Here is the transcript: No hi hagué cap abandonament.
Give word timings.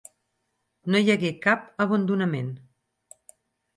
No 0.95 1.01
hi 1.03 1.11
hagué 1.15 1.31
cap 1.45 1.67
abandonament. 1.87 2.51